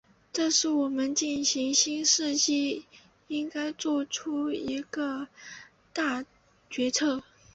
[0.33, 2.87] 这是我们进入新世纪
[3.27, 5.27] 应该作出的一个
[5.93, 6.25] 大
[6.71, 7.21] 决策。